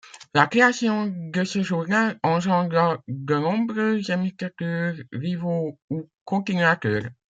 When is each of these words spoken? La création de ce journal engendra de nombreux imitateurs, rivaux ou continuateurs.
La 0.33 0.47
création 0.47 1.05
de 1.15 1.43
ce 1.43 1.61
journal 1.61 2.19
engendra 2.23 3.03
de 3.07 3.35
nombreux 3.35 4.01
imitateurs, 4.09 4.95
rivaux 5.11 5.77
ou 5.91 6.09
continuateurs. 6.25 7.11